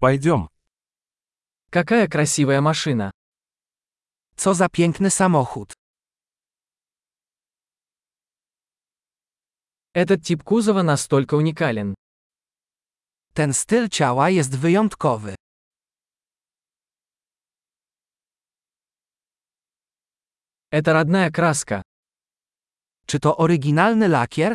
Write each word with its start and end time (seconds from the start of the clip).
Пойдем. 0.00 0.48
Какая 1.70 2.06
красивая 2.06 2.60
машина. 2.60 3.10
Co 4.36 4.54
za 4.54 4.68
piękny 4.68 5.10
samochód. 5.10 5.74
Этот 9.94 10.22
тип 10.22 10.44
кузова 10.44 10.82
настолько 10.82 11.34
уникален. 11.34 11.94
Ten 13.34 13.52
styl 13.52 13.88
ciała 13.88 14.30
jest 14.30 14.56
wyjątkowy. 14.58 15.34
Это 20.70 20.92
родная 20.92 21.30
краска. 21.30 21.82
Czy 23.06 23.20
to 23.20 23.36
oryginalny 23.36 24.08
lakier? 24.08 24.54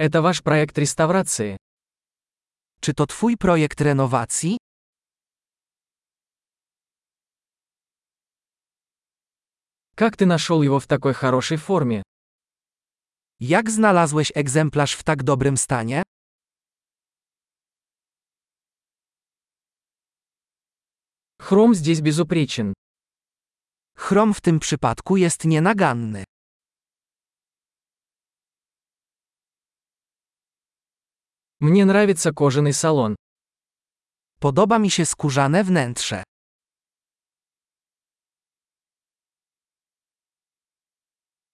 Это 0.00 0.22
ваш 0.22 0.42
проект 0.42 0.78
реставрации. 0.78 1.56
Czy 2.80 2.94
to 2.94 3.06
twój 3.06 3.36
projekt 3.36 3.80
renowacji? 3.80 4.56
Как 9.94 10.16
ты 10.16 10.26
нашел 10.26 10.62
его 10.62 10.78
в 10.78 10.86
такой 10.86 11.14
хорошей 11.14 11.56
форме? 11.56 12.02
Jak 13.40 13.70
znalazłeś 13.70 14.32
egzemplarz 14.34 14.94
w 14.94 15.02
tak 15.04 15.22
dobrym 15.22 15.56
stanie? 15.56 16.02
Хром 21.40 21.74
здесь 21.74 22.00
безупречен. 22.00 22.72
Chrom 23.96 24.34
w 24.34 24.40
tym 24.40 24.60
przypadku 24.60 25.16
jest 25.16 25.44
nienaganny. 25.44 26.24
Мне 31.61 31.85
нравится 31.85 32.33
кожаный 32.33 32.73
салон. 32.73 33.15
Podoba 34.39 34.79
mi 34.79 34.89
się 34.89 35.05
skórzane 35.05 35.63
wnętrze. 35.63 36.23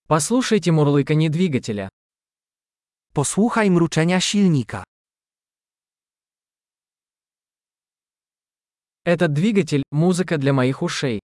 Послушайте 0.07 0.71
мурлыканье 0.71 1.29
двигателя. 1.29 1.89
Posłuchaj 3.13 3.69
mruczenia 3.71 4.21
silnika. 4.21 4.83
Этот 9.05 9.33
двигатель– 9.33 9.83
музыка 9.91 10.37
для 10.37 10.53
моих 10.53 10.81
ушей. 10.81 11.19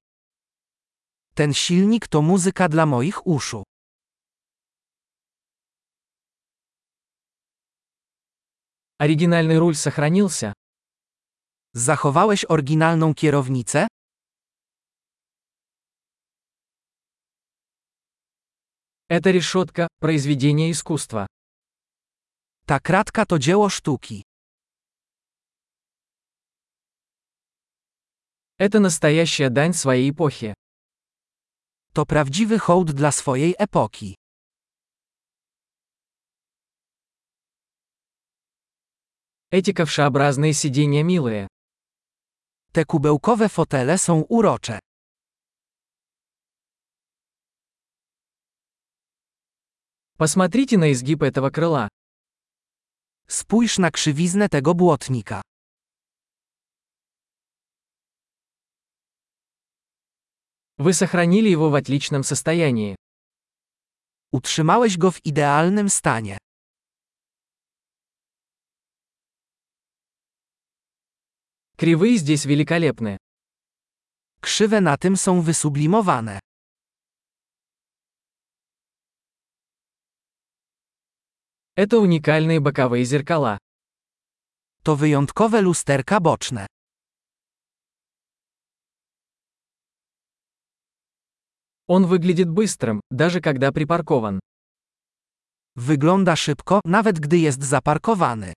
Ten 1.36 1.54
silnik 1.54 2.08
to 2.08 2.22
muzyka 2.22 2.68
dla 2.68 2.86
moich 2.86 3.28
uszu. 3.28 3.64
Оригинальный 9.04 9.58
руль 9.58 9.76
сохранился. 9.76 10.54
Zachowałeś 11.74 12.46
oryginalną 12.46 13.14
kierownicę? 13.14 13.88
Эта 19.10 19.32
решетка– 19.32 19.88
произведение 20.00 20.72
искусства. 20.72 21.28
Ta 22.66 22.80
kratka 22.80 23.26
to 23.26 23.40
dzieło 23.40 23.70
sztuki. 23.70 24.24
Это 28.58 28.80
настоящая 28.80 29.50
дань 29.50 29.74
своей 29.74 30.12
эпохи. 30.12 30.54
To 31.94 32.06
prawdziwy 32.06 32.60
hołd 32.60 32.92
dla 32.92 33.12
swojej 33.12 33.56
epoki. 33.58 34.16
Эти 39.53 39.73
ковшеобразные 39.73 40.53
сиденья 40.53 41.03
милые. 41.03 41.49
Te 42.73 42.85
kubełkowe 42.85 43.49
fotele 43.49 43.99
są 43.99 44.23
urocze. 44.29 44.79
Посмотрите 50.19 50.77
на 50.77 50.93
изгиб 50.93 51.23
этого 51.23 51.51
крыла. 51.51 51.89
Spójrz 53.27 53.79
na 53.79 53.91
krzywiznę 53.91 54.49
tego 54.49 54.75
błotnika. 54.75 55.43
Вы 60.79 60.93
сохранили 60.93 61.49
его 61.49 61.71
в 61.71 61.75
отличном 61.75 62.25
состоянии. 62.25 62.97
Utrzymałeś 64.33 64.99
go 64.99 65.11
w 65.11 65.27
idealnym 65.27 65.91
stanie. 65.91 66.39
Кривые 71.77 72.17
здесь 72.17 72.45
великолепны. 72.45 73.17
Krzywe 74.41 74.81
na 74.81 74.97
tym 74.97 75.17
są 75.17 75.43
wysublimowane. 75.43 76.41
Это 81.77 81.99
уникальные 81.99 82.61
боковые 82.61 83.05
зеркала. 83.05 83.59
To 84.83 84.97
wyjątkowe 84.97 85.61
lusterka 85.61 86.21
boczne. 86.21 86.67
Он 91.87 92.07
выглядит 92.07 92.49
быстрым, 92.49 93.01
даже 93.11 93.41
когда 93.41 93.73
припаркован. 93.73 94.41
Wygląda 95.77 96.37
szybko, 96.37 96.81
nawet 96.85 97.21
gdy 97.21 97.39
jest 97.39 97.63
zaparkowany. 97.63 98.53